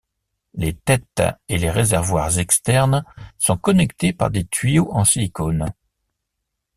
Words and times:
Les 0.55 0.73
têtes 0.73 1.21
et 1.47 1.59
les 1.59 1.69
réservoirs 1.69 2.39
externes 2.39 3.03
sont 3.37 3.55
connectés 3.57 4.13
par 4.13 4.31
des 4.31 4.47
tuyaux 4.47 4.89
en 4.91 5.05
silicone. 5.05 5.71